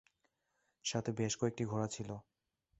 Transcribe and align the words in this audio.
সাথে 0.85 1.09
বেশ 1.11 1.33
কয়েকটি 1.37 1.63
ঘোড়া 1.65 1.87
ছিল। 1.87 2.09